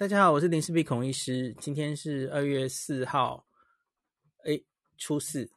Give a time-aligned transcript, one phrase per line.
[0.00, 1.54] 大家好，我是林氏璧孔医师。
[1.60, 3.46] 今天是二月四号，
[4.46, 4.58] 哎，
[4.96, 5.50] 初四。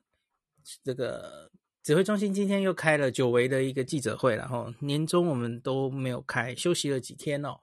[0.84, 1.50] 这个
[1.82, 7.62] 指挥中心今天又开了久违的一个记者会，然后年终我们都没有开，休息了几天哦。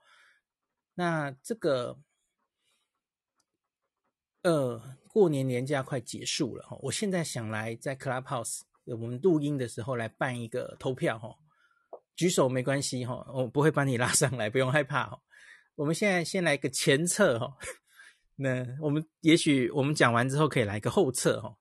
[0.95, 1.99] 那这个，
[4.41, 11.37] 呃，过年年假快结束了哈，我现在想来在 Clubhouse 我们录音的时候来办一个投票哈，
[12.15, 15.21] 举手没关系哈，我不会把你拉上来，不用害怕哈。
[15.81, 17.57] 我们现在先来个前测哈，
[18.37, 21.57] 那我们也许我们讲完之后可以来个后测哈。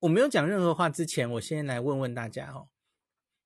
[0.00, 2.68] 我没有讲任何话之前，我先来问问大家哈，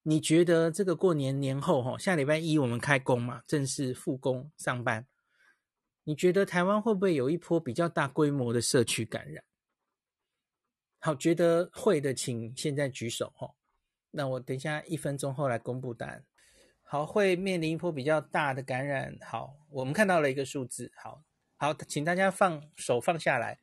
[0.02, 5.06] 你觉得这个过年年后哈，下礼拜一我们开工嘛，正式复工上班，
[6.02, 9.44] 你觉得台湾会不会有一波比较大规模的社区感染？
[10.98, 13.54] 好，觉得会的，请现在举手哈。
[14.10, 16.24] 那我等一下一分钟后来公布答案。
[16.86, 19.16] 好，会面临一波比较大的感染。
[19.20, 20.92] 好，我们看到了一个数字。
[20.94, 21.20] 好，
[21.56, 23.58] 好，请大家放手放下来。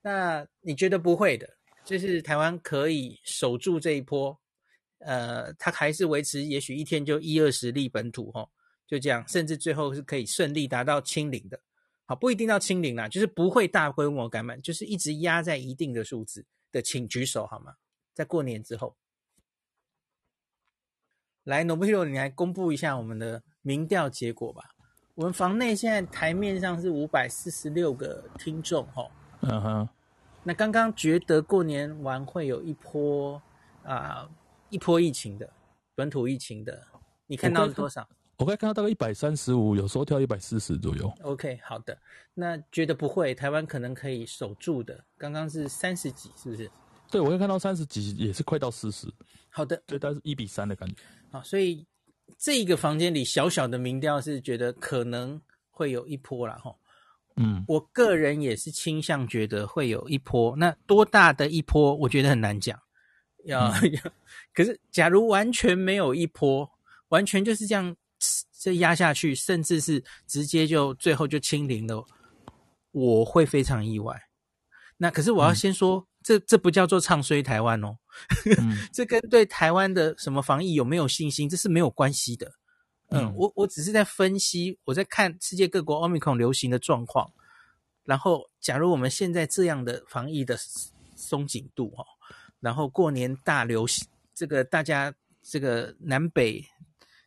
[0.00, 1.48] 那你觉得不会的，
[1.84, 4.36] 就是台湾可以守住这一波，
[4.98, 8.48] 呃，它还是维持，也许一天就一二十例本土，齁，
[8.86, 11.60] 就这样，甚至最后是可以顺利达到清零的。
[12.06, 17.74] 好，不一定到清零啦，就是不会大规模感染，就是一直压在一定的数字的，请举手好吗？
[18.12, 18.96] 在过年之后。
[21.44, 24.62] 来，Nobilo，你来公布一下我们的民调结果吧。
[25.14, 29.10] 我们房内现在台面上是五百四十六个听众，吼。
[29.40, 29.88] 嗯哼。
[30.44, 33.40] 那刚刚觉得过年完会有一波
[33.84, 34.30] 啊、呃，
[34.70, 35.48] 一波疫情的
[35.94, 36.80] 本土疫情的，
[37.26, 38.08] 你看到是多少？
[38.38, 41.12] 我可以看到大概一百三十五，有时候跳一百四十左右。
[41.22, 41.96] OK，好的。
[42.34, 45.04] 那觉得不会，台湾可能可以守住的。
[45.18, 46.70] 刚刚是三十几，是不是？
[47.10, 49.06] 对，我可以看到三十几，也是快到四十。
[49.50, 50.96] 好的，对，大概是一比三的感觉。
[51.32, 51.86] 好，所以
[52.38, 56.58] 这个房间里小小的民调是觉得可能会有一波了。
[56.58, 56.72] 哈。
[57.36, 60.54] 嗯，我个人也是倾向觉得会有一波。
[60.56, 62.78] 那多大的一波，我觉得很难讲。
[63.44, 64.12] 要要、嗯，
[64.52, 66.70] 可是假如完全没有一波，
[67.08, 67.96] 完全就是这样
[68.60, 72.04] 这压下去，甚至是直接就最后就清零了，
[72.90, 74.22] 我会非常意外。
[74.98, 75.96] 那可是我要先说。
[75.98, 77.96] 嗯这这不叫做唱衰台湾哦，
[78.58, 82.52] 嗯、 这跟对台湾的什么防疫有没有信心，这是没有关系的。
[83.08, 87.32] 嗯，嗯我我只是在分析，我在看世界各国 Omicron 流行的状况，
[88.04, 90.56] 然后假如我们现在这样的防疫的
[91.16, 92.04] 松紧度哈，
[92.60, 96.64] 然后过年大流行，这个大家这个南北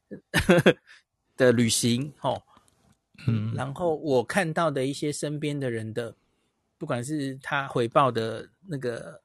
[1.38, 2.41] 的旅行哦，
[3.27, 6.16] 嗯，然后我看到的一些身边的人的。
[6.78, 9.22] 不管是他回报的那个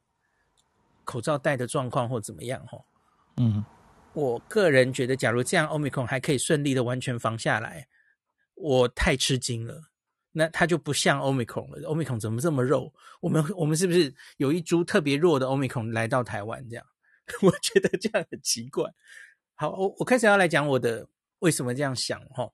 [1.03, 2.77] 口罩戴的状况或怎么样，哈，
[3.37, 3.63] 嗯，
[4.13, 7.87] 我个人觉得，假如这样，Omicron 还可以顺利的完全防下来，
[8.55, 9.89] 我太吃惊了。
[10.33, 12.93] 那它就不像 Omicron 了，Omicron 怎么这么肉？
[13.19, 16.65] 我们我们是不是有一株特别弱的 Omicron 来到台湾？
[16.69, 16.85] 这样，
[17.43, 18.89] 我觉得这样很奇怪。
[19.55, 21.05] 好，我我开始要来讲我的
[21.39, 22.49] 为什么这样想，哈。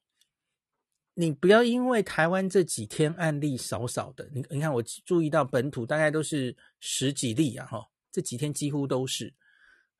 [1.19, 9.33] 你不要因为台湾这几天案例少少的，你你看我注意到本土大概都是十几例啊，哈，这几天几乎都是，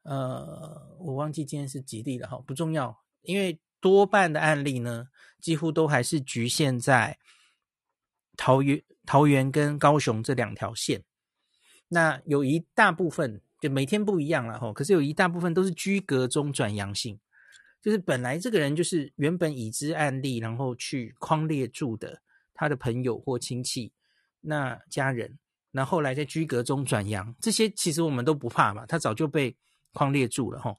[0.03, 5.07] 呃，我忘记今天是几例了哈，不重要，因为多半的案例呢，
[5.41, 7.17] 几乎都还是局限在
[8.37, 11.03] 桃园、桃园跟高雄这两条线，
[11.87, 17.19] 那有一大部分就每天不一样了哈，可是有一大部分都是居隔中转阳性。
[17.81, 22.21] 就是本来这个人就是原本已知案例，然后去框列住的
[22.53, 23.91] 他的朋友或亲戚，
[24.41, 25.37] 那家人，
[25.71, 29.55] 那后来在居隔中转阳，这些其实我们都不怕嘛，他早就被
[29.93, 30.75] 框列住了哈。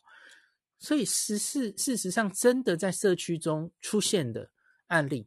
[0.78, 4.50] 所以实事事实上，真的在社区中出现的
[4.88, 5.26] 案例，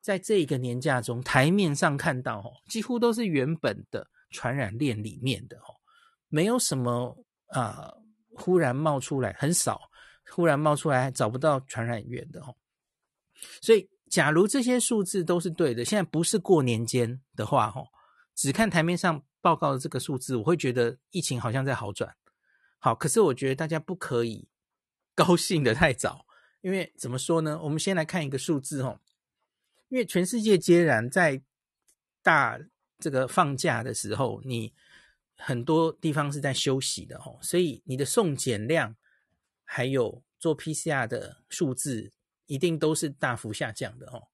[0.00, 5.74] 在这个年假中台面上看到哦，几乎都是原本的传染链里面的哦，
[6.28, 7.16] 没有什么
[7.48, 7.92] 啊、
[8.34, 9.87] 忽然冒出来，很少。
[10.30, 12.54] 忽然冒出来找不到传染源的哦，
[13.60, 17.88] 所以假如这些数字都是对的，现在不是过年间的话哦，
[18.34, 22.14] 只看台面上报告的这个数字，我会觉得疫情好像在好转。
[22.78, 24.48] 好，可是我觉得大家不可以
[25.14, 26.26] 高兴的太早，
[26.60, 27.60] 因为怎么说呢？
[27.62, 29.00] 我们先来看一个数字哦，
[29.88, 31.42] 因为全世界皆然，在
[32.22, 32.58] 大
[32.98, 34.72] 这个放假的时候，你
[35.36, 38.96] 很多地方是在休息的哦，所以你的送检量。
[39.70, 42.10] 还有做 PCR 的数字
[42.46, 44.28] 一定都是大幅下降的哦，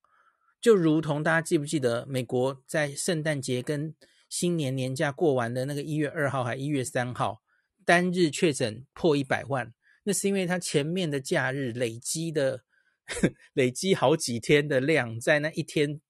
[0.60, 3.96] 就如同大家记不记得，美国在圣诞节跟
[4.28, 7.42] 新年年假过完的那个一月二号还一月三号，
[7.84, 12.62] 单日确诊破一百万，那是因为它前面的假日累积的
[13.54, 16.00] 累积好几天的量，在那一天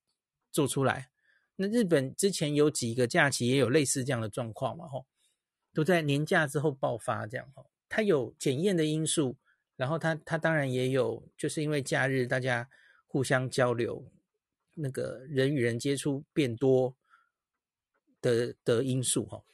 [0.53, 1.09] 做出来。
[1.57, 5.07] 那日本之前有几个假期也有类似这样的状况嘛，吼，
[5.73, 9.37] 都在年假之后爆发这样，吼，它有检验的因素，
[9.77, 12.69] 然后它它当然也有，就是因为假日大家
[13.07, 14.11] 互相交流，
[14.75, 16.97] 那个人与人接触变多
[18.21, 19.45] 的的因素，哈。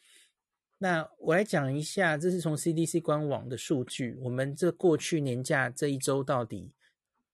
[0.79, 4.17] 那我来讲一下，这是从 CDC 官网的数据。
[4.23, 6.73] 我们这过去年假这一周到底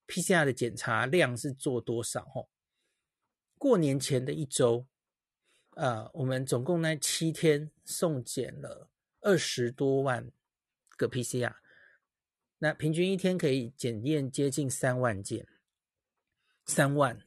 [0.08, 2.24] PCR 的检查量是做多少？
[2.24, 2.48] 哈，
[3.56, 4.84] 过年前的一周，
[5.76, 8.88] 呃，我们总共那七天送检了
[9.20, 10.28] 二十多万
[10.96, 11.54] 个 PCR，
[12.58, 15.46] 那平均一天可以检验接近三万件，
[16.64, 17.20] 三万，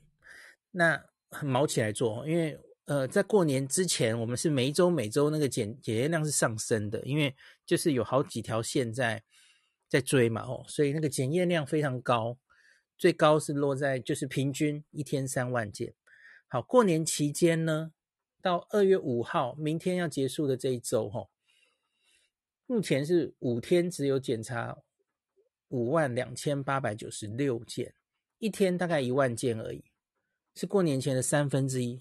[0.71, 2.59] 那很卯起来做，因为。
[2.85, 9.23] 呃，在过年之前，我们是每一周每周那个检检验量是上升的，因为就是有好几条线在
[9.87, 12.39] 在追嘛，哦，所以那个检验量非常高，
[12.97, 15.93] 最高是落在就是平均一天三万件。
[16.47, 17.91] 好，过年期间呢，
[18.41, 21.27] 到二月五号，明天要结束的这一周，哈，
[22.69, 24.77] 目前是五天只有检查
[25.69, 27.95] 五万两千八百九十六件，
[28.37, 29.85] 一天大概一万件而已，
[30.53, 31.99] 是过年前的三分之一。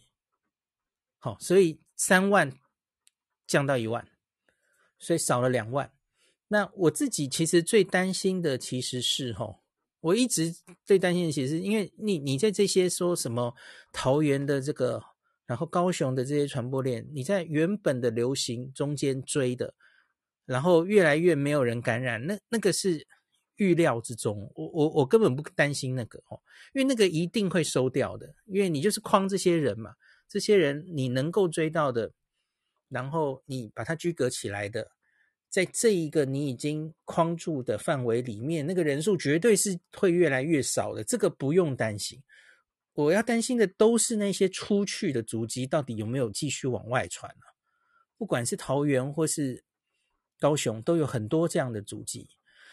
[1.17, 2.53] 好，所以三万
[3.47, 4.07] 降到一万，
[4.99, 5.91] 所以少了两万。
[6.49, 9.63] 那我自己其实最担心的其实是吼，
[10.01, 10.55] 我一直
[10.85, 13.55] 最担心的其实是因为你你在这些说什么
[13.91, 15.03] 桃园的这个，
[15.47, 19.75] 然后高雄的这些传播链，你在原本的流行中间追的，
[20.49, 23.07] 然后越来越没有人感染，那那个是
[23.57, 24.51] 预料之中。
[24.55, 26.41] 我我我根本不担心那个哦，
[26.73, 29.93] 因为那个一定会收掉的，因为你就是框这些人嘛。
[30.27, 32.13] 这些人你能够追到的，
[32.89, 34.91] 然后你把它居隔起来的，
[35.51, 42.23] 在这一个你已经框住的范围里面，那个人数绝对是会越来越少的，这个不用担心。
[42.95, 47.45] 我要担心的都是那些出去的足迹到底有没有继续往外传啊？
[48.17, 49.63] 不管是桃园或是
[50.39, 52.29] 高雄，都有很多这样的足迹。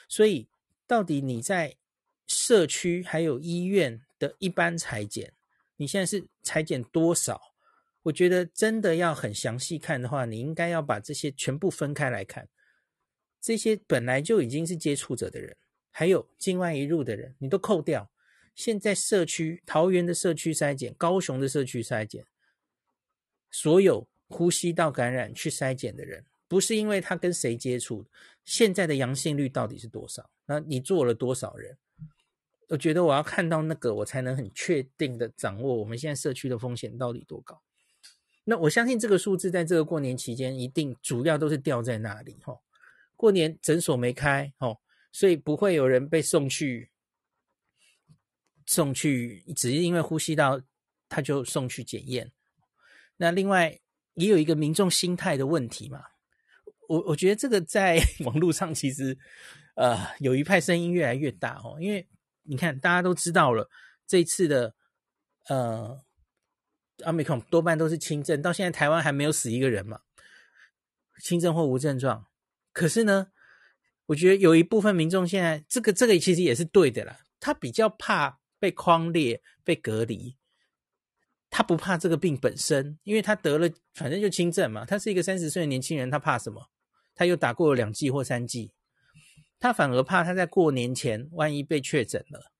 [0.07, 0.47] 所以
[0.85, 1.75] 到底你在
[2.27, 5.33] 社区还有医院的一般裁剪，
[5.77, 7.53] 你现在是裁剪多少？
[8.03, 12.47] 我觉得真的要很详细看的话，你应该要把这些全部分开来看。
[13.41, 15.57] 这些本来就已经是接触者的人，
[15.91, 18.11] 还有境外一入的人，你都扣掉。
[18.55, 22.25] 现在社区桃园的社区筛检，高雄的社区筛检，
[23.51, 28.05] 所有呼吸道感染去筛检的人，不是因为他跟谁接触，
[28.43, 30.29] 现在的阳性率到底是多少？
[30.45, 31.77] 那你做了多少人？
[32.67, 37.61] 我觉得我要看到那个，我才能很确定的掌握我们现在社区的风险到底多高。
[38.43, 42.59] 那我相信这个数字在这个过年期间一定主要都是掉在那里哈。
[43.15, 44.77] 过年诊所没开哦，
[45.11, 46.91] 所以不会有人被送去
[48.65, 50.61] 送去，只是因为呼吸道
[51.07, 52.31] 他就送去检验。
[53.17, 53.79] 那另外
[54.15, 56.03] 也有一个民众心态的问题嘛，
[56.87, 59.17] 我我觉得这个在 网络上其实
[59.75, 62.07] 呃有一派声音越来越大哦，因为。
[62.47, 63.67] 你看，大家都知道了，
[64.05, 64.75] 这次的
[65.49, 65.99] 呃，
[67.03, 70.01] 奥密克戎多半都是轻症，到现在台湾还没有死一个人嘛，
[71.23, 72.27] 轻症或无症状。
[72.71, 73.29] 可是呢，
[74.05, 80.37] 我觉得有一部分民众现在这个这个其实也是对的啦，他比较怕被框列、被隔离，
[81.49, 86.69] 他不怕这个病本身，因为他得了反正就轻症嘛，他是一个三十岁的年轻人，他怕什么？
[87.15, 88.73] 他又打过了两剂或三剂。
[89.57, 92.51] 他反而怕他在过年前万一被确诊了，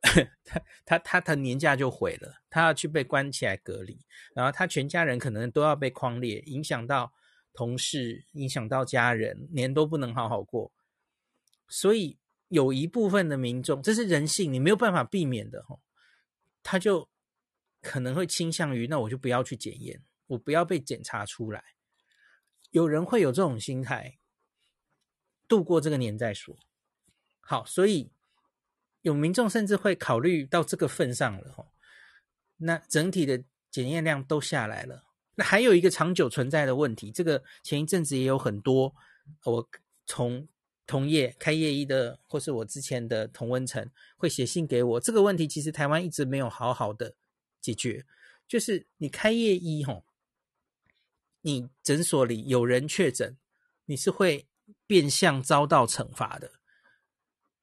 [0.86, 3.98] 他他他的年假就毁了，他要去被关起来隔离，
[4.34, 7.12] 然后他全家人可能都要被框列，影响到
[7.52, 10.72] 同事，影响到家人，年都不能好好过。
[11.68, 12.16] 所以
[12.48, 15.80] 有一部分的民众，这是人性，你没有办法避免的哦，
[16.62, 17.08] 他就
[17.82, 21.62] 可能会倾向于，那我就不要去检验，我不要被检查出来。
[22.74, 24.18] 有人会有这种心态。
[25.46, 26.56] 度过这个年再说。
[27.38, 28.10] 好，所以
[29.02, 31.68] 有民众甚至会考虑到这个份上了吼。
[32.56, 35.04] 那整体的检验量都下来了。
[35.36, 38.92] 那还有一个长久存在的问题，这个前一阵子也有很多
[39.44, 39.68] 我
[40.04, 40.48] 从
[40.84, 45.00] 同业开业医的，或是我之前的同温层会写信给我。
[45.00, 47.14] 这个问题其实台湾一直没有好好的
[47.60, 48.04] 解决，
[48.48, 50.04] 就是你开业医吼，
[51.44, 53.38] 你诊所里有人确诊，
[53.86, 54.46] 你是会。
[54.86, 56.52] 变相遭到惩罚的，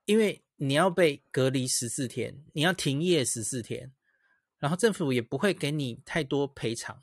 [0.06, 3.92] 因为你要被隔离十四天，你要停业十四天，
[4.60, 7.02] 然后政府也不会给你太多赔偿，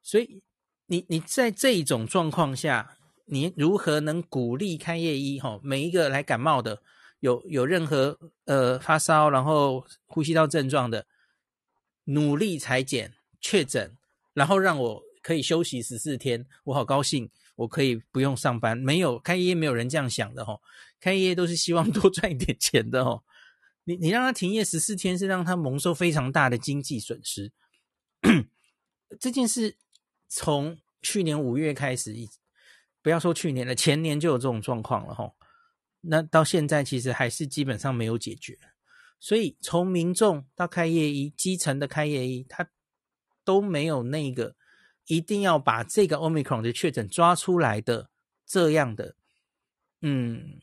[0.00, 0.42] 所以
[0.86, 5.38] 你你在这一种状况下，你如何能鼓励开业医？
[5.38, 6.82] 哈，每一个来感冒的，
[7.20, 11.06] 有有任何呃发烧，然后呼吸道症状的，
[12.04, 13.96] 努力裁剪确诊，
[14.34, 18.76] 然后让我可以休息十四天，我好高兴，我可以不用上班。
[18.76, 20.60] 没有开业，没有人这样想的哦。
[21.00, 23.22] 开业都是希望 多赚一点钱的哦。
[23.84, 27.52] 你你让他停业十四天，是让他蒙受非常大的经济损失。
[29.18, 29.76] 这件事
[30.28, 32.14] 从去年五月开始，
[33.02, 35.32] 不要说去年了，前年就有这种状况了哈。
[36.02, 38.58] 那到现在其实还是基本上没有解决。
[39.20, 42.68] 所以从民众到开业医，基层的开业医，他
[43.44, 44.56] 都没有那个
[45.06, 48.10] 一定要把这个 Omicron 的确诊抓出来的
[48.46, 49.16] 这样的，
[50.00, 50.60] 嗯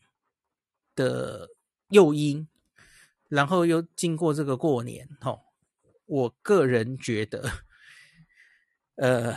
[0.96, 1.50] 的
[1.89, 2.48] 诱因，
[3.27, 5.41] 然后又经过这个过年，吼，
[6.05, 7.50] 我个人觉得，
[8.96, 9.36] 呃，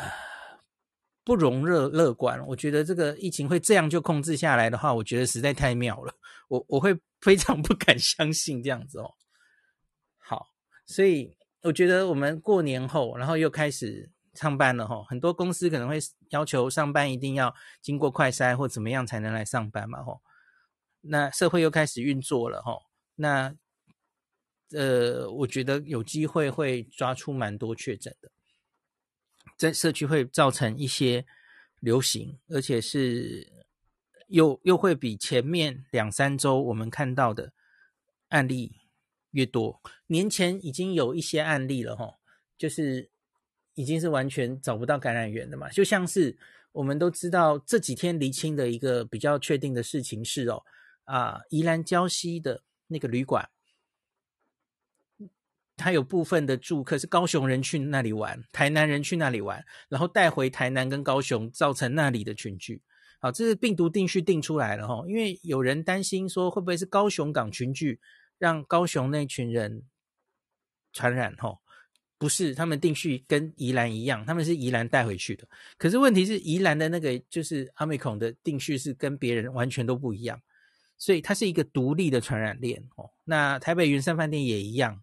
[1.25, 2.47] 不容乐乐观。
[2.49, 6.15] 我觉得这个疫情会这样就控制下来的话，我觉得实在太妙了。
[6.49, 6.99] 我我会。
[7.23, 9.15] 非常不敢相信这样子哦。
[10.19, 10.49] 好，
[10.85, 15.05] 所以我觉得我们过年后，然后又开始上班了哈。
[15.05, 15.99] 很多公司可能会
[16.31, 20.21] 要求上班一定要经过快筛或怎么样才能来上班嘛哈。
[21.01, 22.79] 那社会又开始运作了哈。
[23.15, 23.55] 那
[24.71, 28.31] 呃，我觉得有机会会抓出蛮多确诊的，
[29.57, 31.27] 在社区会造成一些
[31.81, 33.51] 流行，而且是。
[34.29, 37.53] 又又会比前面两三周我们看到的
[38.29, 38.81] 案例
[39.33, 39.83] 越多。
[40.07, 42.15] 年前已经有一些案例了，哈，
[42.57, 43.11] 就是
[43.75, 45.69] 已经是完全找不到感染源的嘛。
[45.71, 46.37] 就像是
[46.73, 50.63] 我们都知道这几天厘清的一个比较确定的事情是哦，
[51.05, 53.49] 啊，宜兰礁溪的那个旅馆，
[55.77, 62.83] 它有部分的住客是高雄人去那里玩，台南人去那里玩，然后带回台南跟高雄，造成那里的群聚。
[63.21, 68.01] 好，这是病毒定序定出来了哈，因为有人担心说会不会是高雄港群聚
[68.39, 69.85] 让高雄那群人
[70.93, 71.59] 传染哈？
[72.23, 75.45] 不是，他们定序跟宜兰一样，他们是宜兰带回去的。
[75.77, 80.41] 可是问题是宜兰的那个就是阿美孔的定序是跟别人完全都不一样，
[80.97, 83.11] 所以它是一个独立的传染链哦。
[83.25, 85.03] 那台北云山饭店也一样，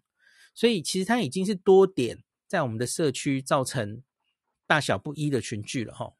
[0.54, 4.02] 所以其实它已经是多点在我们的社区造成
[4.66, 6.14] 大小不一的群聚了哈。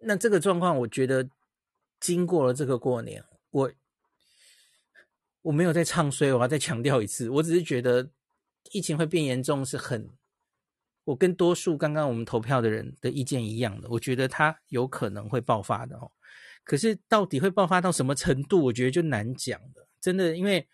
[0.00, 1.28] 那这个状况，我觉得
[2.00, 3.70] 经过了这个过年，我
[5.42, 8.10] 我没有再唱衰，我要再强调一次，我只是觉得
[8.72, 10.10] 疫情会变严重是很，
[11.04, 16.10] 我跟多数刚刚我们投票的人的意见一样的，我觉得它有可能会爆发的哦。
[16.64, 19.88] 可是到底会爆发到什么程度，我觉得就难讲了。
[20.00, 20.66] 真的，因为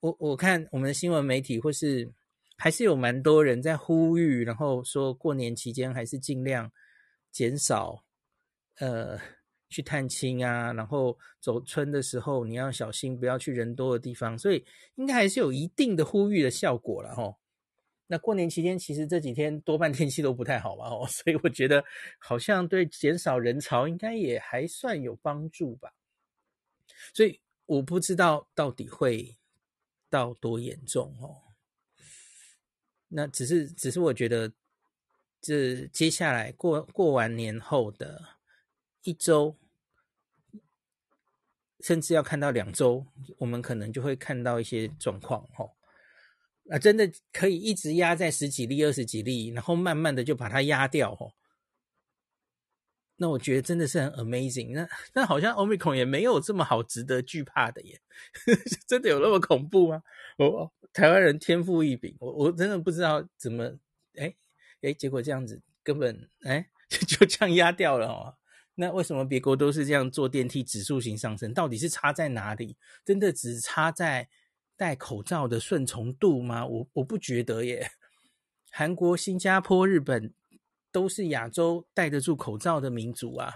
[0.00, 2.10] 我我看我们的新闻媒体或是
[2.56, 6.72] 还是有蛮多人在呼吁，然后说过年期间还是尽量
[7.30, 8.04] 减少。
[8.80, 9.18] 呃，
[9.68, 17.36] 去探亲啊，然后走村的时候你要小心，不要去人多的地方，所以应该还是有一定的呼吁的效果了齁。
[18.06, 21.84] 那过年期间，其实这几天多半 天气都不太好嘛，齁，所以我觉得
[22.18, 25.92] 好像对减少人潮应该也还算有帮助吧。
[27.12, 29.36] 所以我不知道到底会
[30.08, 31.52] 到多严重哦。
[33.08, 34.50] 那只是，只是我觉得
[35.42, 38.37] 这接下来过过完年后的。
[39.02, 39.56] 一周，
[41.80, 43.06] 甚至要看到两周，
[43.38, 45.76] 我们可能就会看到一些状况，吼，
[46.70, 51.34] 啊，真的可以一直压在十几例、二十几例，然后慢慢的就把它压掉，吼。
[53.20, 54.72] 那我觉得真的是很 amazing。
[54.72, 58.00] 那那好像 Omicron 也没有这么好值得惧怕的耶，
[58.86, 60.04] 真的有那么恐怖吗？
[60.36, 63.76] 哦，台湾人天赋异禀，我我真的不知道怎么，
[64.14, 64.32] 哎
[64.82, 68.37] 哎，结果这样子根本哎 就就这样压掉了，哦。
[68.80, 71.52] 那为什么别国都是这样坐电梯指数型上升？
[71.52, 72.76] 到底是差在哪里？
[73.04, 74.28] 真的只差在
[74.76, 76.64] 戴口罩的顺从度吗？
[76.64, 77.90] 我我不觉得耶。
[78.70, 80.32] 韩国、新加坡、日本
[80.92, 83.52] 都是亚洲戴得住口罩的民族啊，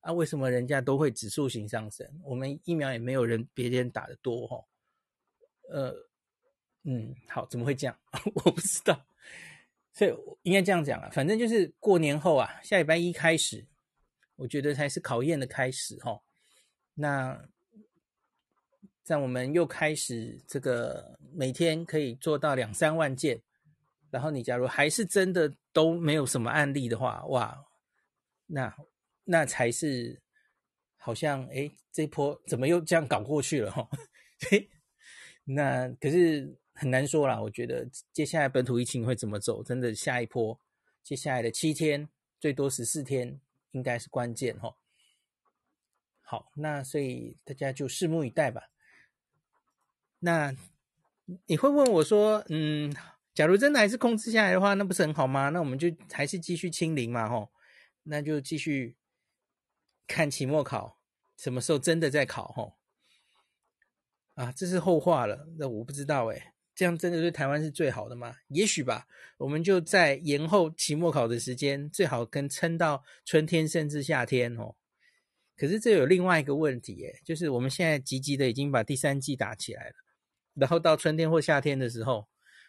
[0.00, 2.04] 啊，为什么人家都会指数型上升？
[2.24, 4.64] 我们疫苗也没有人别人打的多哈。
[5.70, 5.94] 呃，
[6.82, 7.96] 嗯，好，怎么会这样？
[8.44, 9.06] 我不知道，
[9.92, 10.12] 所以
[10.42, 11.08] 应该这样讲啊。
[11.12, 13.64] 反正就是过年后啊，下礼拜一开始。
[14.36, 16.20] 我觉得才是考验的开始哈。
[16.94, 17.48] 那
[19.02, 23.42] 在我们又开始这个每天可以做到两三万件，
[24.10, 27.64] 然后你假如还是真的都没有什么案例的话，哇，
[28.46, 28.74] 那
[29.24, 30.22] 那才是
[30.96, 33.88] 好像哎，这波怎么又这样搞过去了哈？
[35.44, 37.40] 那可是很难说啦。
[37.40, 40.58] 我觉得接下来本土疫情会怎么走，真的下一波
[41.02, 42.08] 接下来的七天
[42.40, 43.38] 最多十四天。
[43.74, 44.74] 应该是关键哈。
[46.22, 48.70] 好，那所以大家就拭目以待吧。
[50.20, 50.56] 那
[51.46, 52.90] 你会问我说，嗯，
[53.34, 55.50] 假如真的还是控制下来的话，那不是很好吗？
[55.50, 57.50] 那我们就还是继续清零嘛，吼，
[58.04, 58.96] 那就继续
[60.06, 60.98] 看期末考
[61.36, 62.78] 什么时候真的在考，吼。
[64.34, 68.34] 啊，这是后话了，那我不知道诶，这样真的对台湾是最好的吗？
[68.48, 74.74] 也许吧，我们就在延后期末考的时间，最好跟撑到春天甚至夏天哦。
[75.56, 79.94] 可是这有另外一个问题，耶，就是我们现在积极的已经把第三季打起来了，
[80.54, 82.26] 然后到春天或夏天的时候，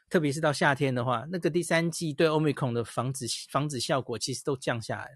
[0.07, 5.09] 特别是到夏天的话，那个第三季对 Omicron 的防止防止效果其实都降下来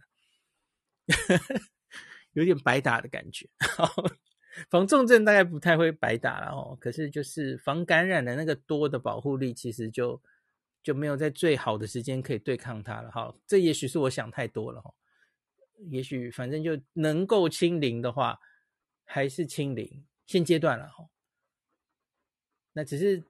[1.37, 1.39] 了，
[2.33, 3.47] 有点白打的感觉。
[4.69, 10.21] 防重症大概不太会白打了哦，可是就是防感染的那个多的保护力，其实就
[10.81, 13.33] 就没有在最好的时间可以对抗它了哈。
[13.45, 14.93] 这也许是我想太多了哈。
[15.89, 18.39] 也许反正就能够清零的话，
[19.05, 21.07] 还是清零，现阶段了哈。
[22.73, 23.23] 那只是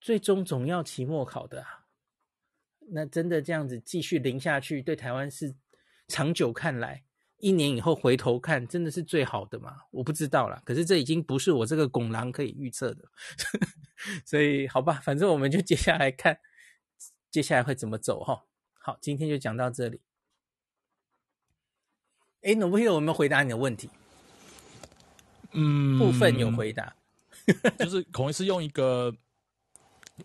[0.00, 1.86] 最终总要期末考的啊。
[2.92, 5.54] 那真的这样子继续零下去，对台湾是
[6.08, 7.04] 长久看来。
[7.40, 9.82] 一年以后回头看，真的是最好的吗？
[9.90, 10.62] 我不知道啦。
[10.64, 13.04] 可是这已经不是我这个拱狼可以预测的，
[14.24, 16.38] 所以好吧，反正我们就接下来看，
[17.30, 18.44] 接下来会怎么走哈。
[18.74, 20.00] 好，今天就讲到这里。
[22.42, 22.84] 哎，努不努？
[22.84, 23.90] 有没有回答你的问题？
[25.52, 26.94] 嗯，部分有回答，
[27.78, 29.14] 就是孔医师用一个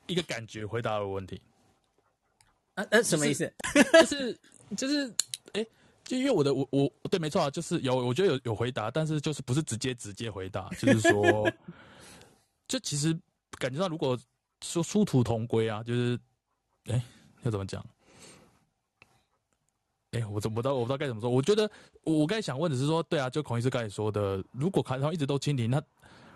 [0.05, 1.41] 一个感觉回答了问题。
[2.75, 3.53] 啊呃，什么意思？
[3.93, 4.39] 就是
[4.77, 5.13] 就是哎。
[6.05, 11.51] 就因为我的我我对没错啊，就是有我觉得有有回答，但是就是不是直接直接回答， 就是说，
[12.67, 13.12] 就其实
[13.57, 14.15] 感觉到如果
[14.63, 16.17] 说殊途同归啊，就是
[16.85, 17.03] 哎
[17.41, 17.83] 要怎么讲？
[20.12, 21.27] 哎，我怎么不知道我不知道该怎么说？
[21.27, 21.67] 我觉得
[22.03, 25.81] 我刚才想问的是说，对啊，就孔医师刚才说的，如果考场一直都清零，那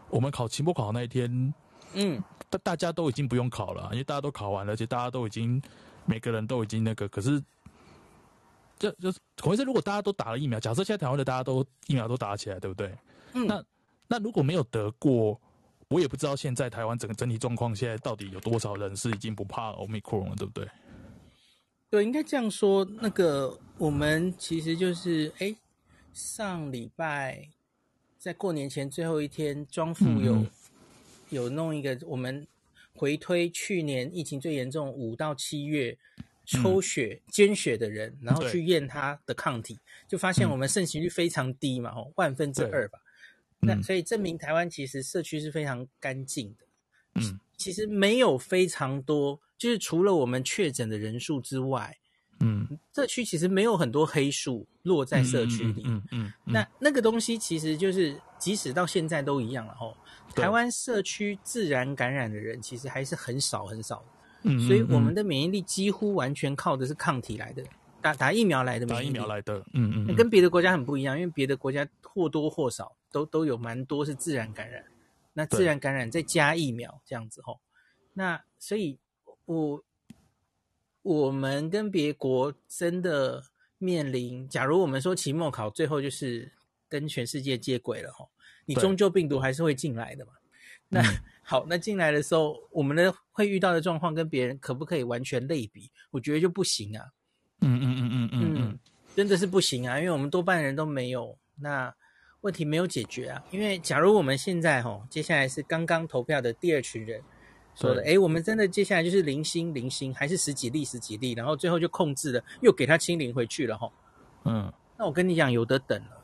[0.09, 1.53] 我们考期末考那一天，
[1.93, 5.61] 嗯，大大家都已经不用考了，因为大家都考完了，而且大家都已经
[6.05, 7.39] 每个人都已经那个，可是。
[8.79, 12.97] 就就是，可是如果大家都打了疫苗，假设现在台湾的大家都疫苗都打起来，对不对？
[13.33, 13.45] 嗯。
[13.45, 13.63] 那
[14.07, 15.39] 那如果没有得过，
[15.89, 20.67] 我也不知道现在台湾整个整体状况现在到底有多少人是已经不怕 Omicron 了，对不对？
[21.89, 22.85] 对，应该这样说。
[23.01, 25.53] 那个我们其实就是，哎，
[26.13, 27.49] 上礼拜
[28.17, 30.49] 在过年前最后一天，庄副有、嗯、
[31.29, 32.47] 有弄一个我们
[32.93, 35.97] 回推去年疫情最严重五到七月。
[36.49, 42.97] 抽血捐血的人，然后去验他的抗体，就发现我们盛行率非常低嘛，哦，万分之二吧。
[43.59, 46.65] 那所以证明台湾其实社区是非常干净的。
[47.15, 51.95] 嗯，其实没有非常多，就是除了我们确诊的人数之外，
[52.39, 55.83] 嗯，社区其实没有很多黑数落在社区里。
[55.85, 59.95] 嗯嗯，那那个东西其实就是，即使到现在都一样了吼。
[60.35, 64.05] 台湾社区自然感染的人其实还是很少很少的。
[64.43, 67.63] 嗯，所以我们的免疫力几乎完全靠的是抗体来的，
[68.01, 69.05] 打打疫苗来的免疫力。
[69.05, 74.85] 打疫苗来的，嗯嗯，嗯，跟别的国家很不一样，因为别的国家或多或少都都有蛮多是自然感染，
[75.33, 77.59] 那自然感染再加疫苗这样子吼，
[78.13, 78.97] 那所以
[79.45, 79.83] 我
[81.01, 83.43] 我们跟别国真的
[83.77, 86.51] 面临，假如我们说期末考最后就是
[86.87, 88.29] 跟全世界接轨了吼，
[88.65, 90.31] 你终究病毒还是会进来的嘛，
[90.87, 91.01] 那。
[91.01, 91.17] 嗯
[91.49, 95.89] 好，那进来的时候，我们的会遇到的状况跟别人可不可以完全类比？
[96.11, 97.03] 我觉得就不行啊。
[97.61, 98.79] 嗯嗯嗯嗯嗯嗯，
[99.15, 101.91] 真的是不行啊，因为我们多半人都没有，那
[102.41, 103.43] 问题没有解决啊。
[103.49, 107.19] 因为假如我们现在吼，接下来是刚刚投票的第二群人
[107.73, 113.91] 说的，诶，我们真的接下来就是零星零星，还是十几例十几例，然后最后就控制了，又给他清零回去了哦。
[114.45, 116.18] 嗯，那我跟你讲，有的等了。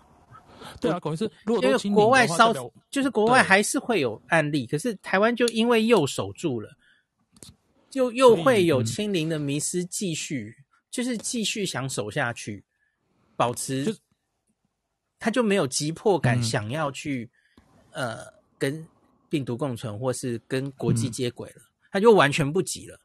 [0.80, 2.54] 对啊，可能是如果因为国外烧，
[2.90, 6.76] 就是国外还是会有案例，可是台湾就因为又守住了，
[7.90, 12.64] 就又会有清零的迷失，继续、嗯、就是继续想守下去，
[13.36, 13.94] 保持，就
[15.20, 17.30] 他就没有急迫感，想要去、
[17.92, 18.88] 嗯、呃跟
[19.30, 23.00] 病毒共存，或是跟国际接轨了、嗯，他就完全不急了，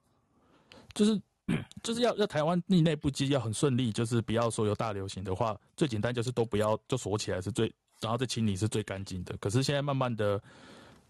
[0.94, 1.20] 就是。
[1.82, 9.36] 就是要要台湾内内部机要很顺利，就是不要说有大流行的话，最简单就是都不要就锁起来是最，然后再清理是最干净的。
[9.38, 10.40] 可是现在慢慢的，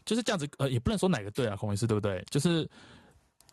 [0.05, 2.24] 就是这样子，呃，也不能说哪个对啊，孔医师对不对？
[2.31, 2.68] 就是，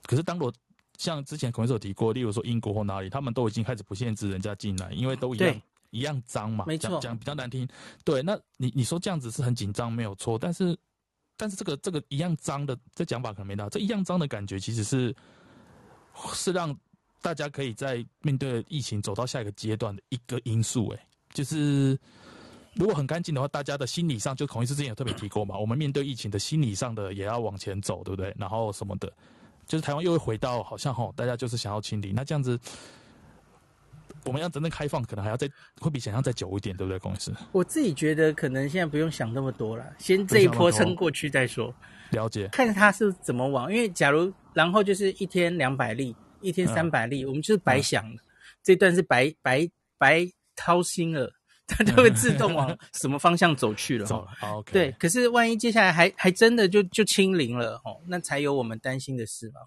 [0.03, 0.53] 可是当我
[0.97, 7.67] 像之前孔医师有提过，例如说英国或哪里，他们都已经开始不限制人家进来，因为都一样一样脏嘛，没错，讲比较难听。
[8.03, 10.77] 对，那你你说这样子是很紧张，没有错，但是
[11.35, 15.15] 但是这个这个一样脏的这讲法可能没到，这一样脏的感觉其实是。
[16.33, 16.75] 是让
[17.21, 21.97] 大家可以在面对疫情走到下一个阶段的一个因素，哎，就是
[22.73, 28.33] 如果很干净的话，大家的心理上就孔医师之前有特别提过嘛，我们面对疫情的心理上的也要往前走，对不对？
[28.37, 29.11] 然后什么的，
[29.65, 32.59] 就是台湾又会回到好像吼，大家就是想要清理，那这样子。
[34.23, 35.49] 我们要真正开放，可能还要再
[35.79, 37.33] 会比想象再久一点，对不对，公司？
[37.53, 41.73] 我自己觉得可能现在不用想那么多了，先这一波撑过去再说。
[42.11, 43.71] 了解，看他是怎么往。
[43.71, 48.25] 因为假如然后就是一天两百例，一天三百例，嗯、我们就是白想了，嗯、
[48.63, 51.31] 这段是白白白掏心了，
[51.67, 54.05] 它就会自动往 什么方向走去了。
[54.07, 54.73] 走了，OK。
[54.73, 59.61] 对，可是万一接下来还还真的就就清零了哦，那才有我们担心的事嘛。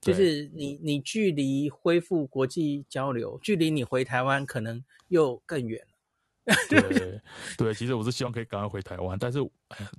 [0.00, 6.54] 就是你，你距离恢复国际交流，距离你回台湾可能又更远了。
[6.70, 7.20] 对
[7.56, 9.40] 对，其实我是希望可以赶快回台湾，但是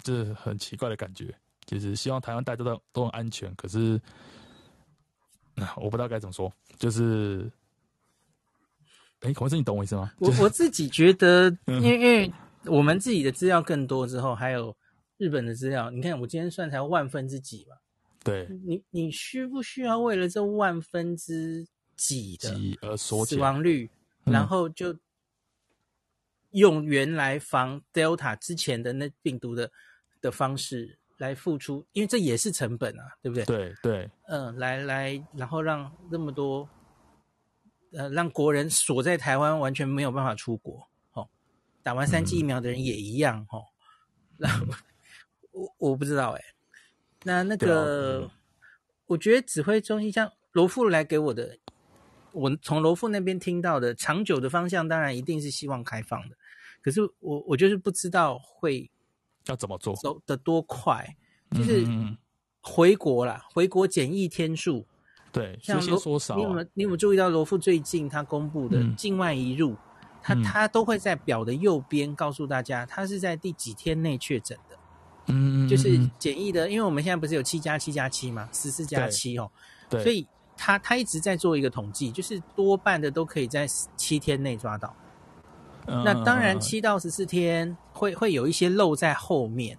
[0.01, 1.35] 这是很奇怪的感觉，
[1.77, 3.53] 就是希望台湾大家都都很安全。
[3.53, 4.01] 可是，
[5.77, 7.51] 我不知道该怎么说，就是，
[9.19, 10.11] 哎，孔医生，你懂我意思吗？
[10.19, 12.33] 我我自己觉得， 因为因为
[12.65, 14.75] 我们自己的资料更多之后，还有
[15.17, 17.75] 日本的资料，你看我今天算才万分之几嘛。
[18.23, 22.35] 对，你你需不需要为了这万分之几
[22.81, 23.89] 的死亡率，
[24.25, 24.97] 然后就
[26.51, 29.71] 用原来防 Delta 之前的那病毒的
[30.19, 31.85] 的方式来付出？
[31.93, 33.45] 因为这也是成本啊，对不对？
[33.45, 36.67] 对对，嗯、呃，来来，然后让那么多
[37.93, 40.87] 呃，让国人锁在台湾，完全没有办法出国。
[41.13, 41.29] 哦，
[41.83, 43.45] 打完三剂疫苗的人也一样。
[43.51, 43.63] 哦，
[44.37, 44.65] 然后
[45.51, 46.45] 我我不知道哎、欸。
[47.23, 48.31] 那那个，啊、
[49.07, 51.57] 我觉得指挥中心像罗富来给我的，
[52.31, 56.37] 我从罗富那边听到的长久的方向，当然一定是希望开放的。
[56.81, 58.89] 可是我我就是不知道会
[59.49, 61.05] 要怎么做，走的多快，
[61.51, 61.85] 就是
[62.61, 64.85] 回国啦，回国检疫天数。
[65.31, 69.77] 对，像罗说你有没有你有没有注意到罗富最近他公布的境外移入，嗯、
[70.23, 74.77] 他他都会在表的右边告诉大家，他是在第几天内确诊的。
[75.27, 79.51] 嗯，就是检疫的，因为我们现在不是有七加七加七嘛，十四加七哦，
[79.87, 80.25] 对，所以
[80.57, 84.95] 他他一直在做一个统计，就是多半的都可以在七天内抓到。
[85.89, 89.77] 嗯、那当然七到十四天会会有一些漏在后面，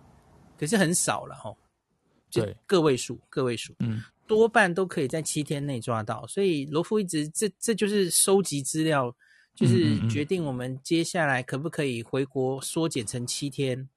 [0.58, 1.56] 可是很少了哦，
[2.28, 6.26] 就个位数个位数，嗯，多半都可以在七天内抓到。
[6.26, 9.14] 所以罗夫一直这这就是收集资料，
[9.54, 13.88] 就是决定我们接下来可不可以回国缩减成七天。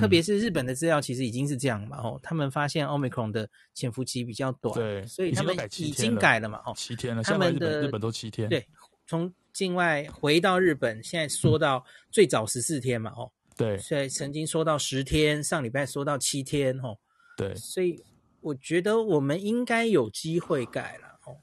[0.00, 8.66] 特别是日本的资料其实已经是这样嘛，哦，他们发现 Omicron 的潜伏期比较短，对，所以他们已经改了嘛，哦，七天了，他们的日本都七天，对，
[9.06, 16.98] 从境外回到日本，现在缩到最早十四天嘛，哦，对，所以曾经缩到十天，上礼拜缩到七天，哦，
[17.36, 18.02] 对，所以
[18.40, 21.36] 我觉得我们应该有机会改了，哦，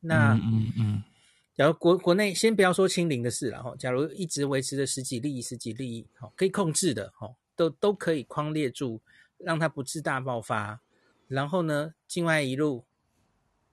[0.00, 1.02] 那嗯嗯，
[1.54, 7.34] 假如国国内先不要说清零的事了，哈，假如一直维持着十几例、十几例，哦，可以控制的，哦。
[7.54, 8.98] 都都可以框列住，
[9.36, 10.80] 让它不致大爆发。
[11.28, 12.82] 然后呢，境外移入，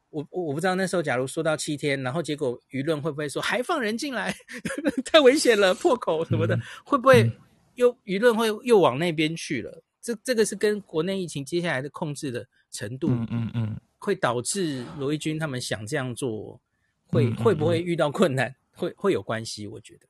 [0.09, 4.35] 我我我不知道那时候假如说到七天，然后结果舆论会不会说还放人进来，
[5.05, 7.31] 太危险了，破口什么的，嗯、会不会
[7.75, 9.83] 又舆论会又往那边去了？
[10.01, 16.59] 这这个是跟国内疫情接下来的控制的程度，嗯嗯，嗯会导致罗毅军他们想这样做，
[17.07, 18.55] 会、会不会遇到困难？
[18.73, 20.07] 会会有关系，我觉得。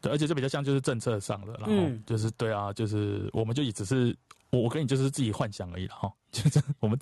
[0.00, 4.14] 对，而且这比较像就是政策上的，然后就是、嗯、对啊，就是我们就也只是
[4.50, 6.98] 我我跟你就是自己幻想而已了哈，就是我们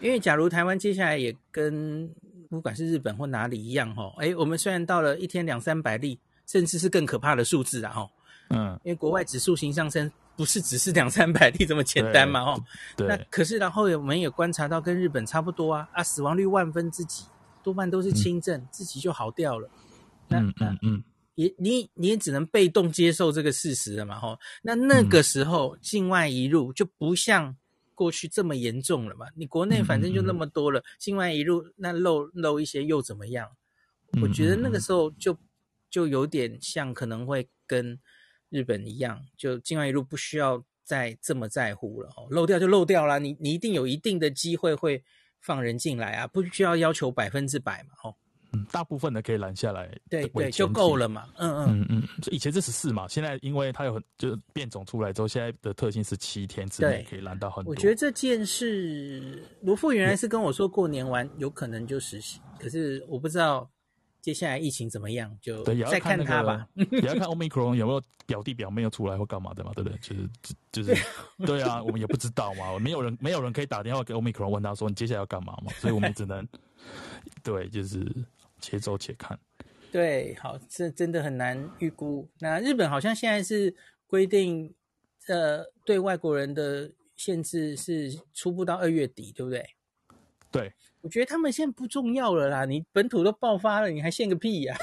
[0.00, 2.08] 因为假如台湾接下来也跟
[2.48, 8.10] 不管是日本或哪里一样哈，哎，我们虽然到了一天两三百例，甚至是更可怕的数字啊哈，
[8.50, 12.64] 嗯，因为国外指数型上升不是只是两三百例这么简单嘛哈，
[12.96, 17.24] 对，那可是然后我们也观察到跟日本差不多啊啊，死亡率万分之几，
[17.62, 19.68] 多半都是轻症，嗯、自己就好掉了，
[20.28, 20.78] 那嗯嗯。
[20.82, 21.04] 嗯。
[21.34, 27.54] 也你你也只能被动接受这个事实了嘛，吼，那那个时候境外移入就不像
[27.98, 29.26] 过去这么严重了嘛。
[29.34, 33.50] 你国内反正就那么多了，境外一路那漏漏一些又怎么样？
[34.22, 35.36] 我觉得那个时候就
[35.90, 37.98] 就有点像可能会跟
[38.50, 45.02] 日本一样，就境外一路不需要再这么在乎了，吼，漏掉就漏掉了，你你一定有一定的机会会
[45.40, 48.14] 放人进来啊，不需要要求百分之百嘛，吼。
[48.58, 51.26] 嗯，大部分的可以拦下来，对对，就够了嘛。
[51.36, 57.70] 嗯嗯嗯嗯，以前是十四嘛，现在因为它有很就是变种出来之后，现在的特性是七天之内可以拦到很多。
[57.70, 63.68] 我觉得这件事，罗富原来是跟我说过年完有可能就实行，可是我不知道
[64.20, 66.66] 接下来疫情怎么样，就再看他吧。
[66.74, 69.98] 也要 看 Omicron 有没有表弟表妹又出来或干嘛的嘛，对不对？
[70.00, 70.28] 就是
[70.72, 70.94] 就是
[71.46, 76.46] 对啊，我们也不知道嘛，没有人没有人可以打电话给 Omicron 问他说你接下来要干嘛嘛，所以我们只能
[77.42, 78.06] 对就是。
[78.60, 79.38] 且走且看，
[79.90, 82.28] 对，好，这真的很难预估。
[82.38, 83.74] 那日本好像现在是
[84.06, 84.74] 规定，
[85.28, 89.64] 呃，对外国人的限制是初步到二月底，对不对？
[90.50, 92.64] 对，我觉得他们现在不重要了啦。
[92.64, 94.80] 你本土都爆发了，你还限个屁呀、啊？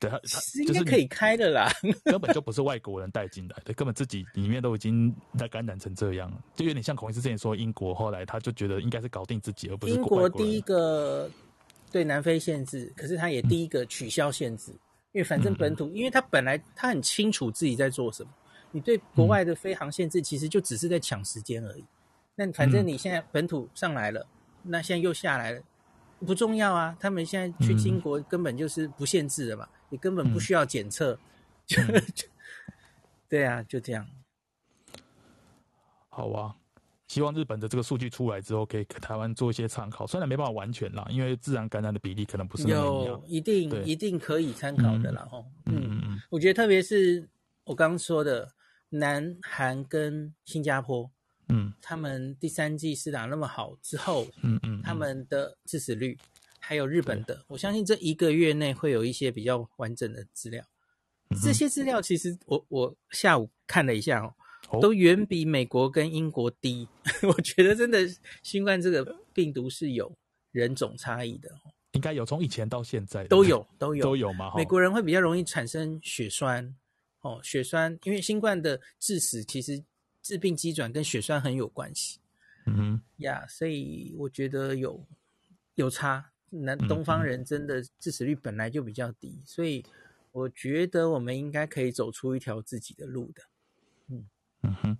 [0.00, 1.68] 对，他他应该可以开的啦。
[2.04, 11.28] 根本就不是外国人带进来的，根本自己里面都已经在感染成这样，就有点像孔医师之前说英国，后来他就觉得应该是搞定自己，而不是英国第一个
[11.90, 14.80] 对南非限制，可是他也第一个取消限制，嗯、
[15.12, 18.30] 因为反正本土，嗯、因为他本来他很清楚自己在做什么。
[18.70, 21.84] 你对国外的飞航限制，其实就只是在抢时间而已。
[22.34, 24.26] 那反正你现在本土上来了，
[24.62, 25.62] 那现在又下来了，
[26.26, 26.96] 不重要啊。
[27.00, 31.18] 他们现在去英国根本就是不限制的嘛，你根本不需要检测，
[31.66, 31.82] 就
[32.14, 32.28] 就
[33.28, 34.06] 对啊，就这样。
[36.10, 36.54] 好啊，
[37.08, 40.06] 希望日本的这个数据出来之后，可以给台湾做一些参考。
[40.06, 45.26] 虽然没办法完全啦，因为自然感染的比例可能不是那么，有一定一定可以参考的啦。
[45.66, 47.28] 嗯嗯嗯，我觉得特别是
[47.64, 48.52] 我刚刚说的
[48.90, 51.10] 南韩跟新加坡。
[51.50, 56.14] 嗯，他们第三季施打那么好之后，嗯嗯，嗯他们的致死率，
[56.60, 60.62] 还有日本的，我相信这一个月内会有一些比较完整的资料。
[61.42, 64.34] 这些资料其实我我下午看了一下哦，哦
[64.80, 66.88] 都远比美国跟英国低。
[67.22, 68.00] 我觉得真的
[68.42, 70.12] 新冠这个病毒是有
[70.52, 71.50] 人种差异的，
[71.92, 74.54] 应该有从以前到现在都有都有都有嘛。
[74.56, 76.74] 美国人会比较容易产生血栓
[77.20, 79.84] 哦，血栓，因为新冠的致死其实。
[80.20, 82.18] 致病机转跟血栓很有关系，
[82.66, 85.02] 嗯哼，呀，yeah, 所以我觉得有
[85.76, 86.32] 有差。
[86.50, 89.82] 南东方人真的致死率本来就比较低，所以
[90.32, 93.42] 我觉得我们应该可以走出一条自己的路的。
[94.62, 94.98] 哼，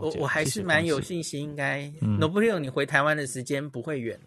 [0.00, 1.90] 我我还是蛮有信心，应该。
[2.18, 4.18] 罗布利欧，你回台湾的时间不会远，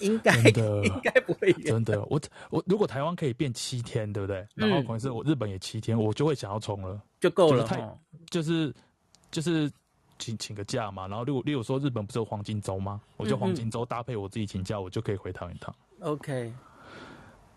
[0.00, 1.64] 应该的应该不会远。
[1.64, 4.46] 真的，我我如果台湾可以变七天，对不对？
[4.54, 7.64] 然后可能是我日本也七天，我就会想要冲了，就够了。
[7.64, 7.98] 太
[8.30, 8.74] 就是。
[9.30, 9.68] 就是
[10.16, 13.00] 请请个假嘛，然后例如例如说日本不是有黄金周吗？
[13.16, 15.74] 我就黄金周搭配我自己请假，我就可以回台湾一趟。
[15.98, 16.52] OK，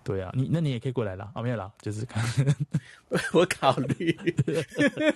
[0.03, 1.29] 对啊，你那你也可以过来啦。
[1.35, 2.25] 啊，没有啦，就是看
[3.31, 4.17] 我考虑。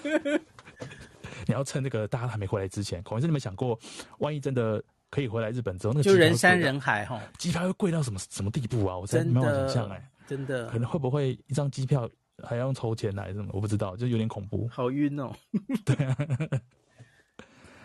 [1.47, 3.77] 你要趁那个大家还没回来之前，可能是你们想过，
[4.19, 8.97] 万一真的可以回来日本之后，那个就人山人海哈，机票会贵到什么什么地步啊？
[8.97, 12.09] 我真的没有想象哎，真的可能会不会一张机票？
[12.43, 13.51] 还要用筹钱来什么？
[13.53, 14.67] 我不知道，就有点恐怖。
[14.71, 15.31] 好晕哦。
[15.85, 16.17] 对啊。